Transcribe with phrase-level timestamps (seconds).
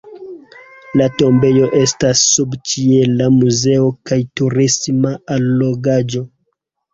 [1.01, 6.25] La tombejo estas subĉiela muzeo kaj turisma allogaĵo.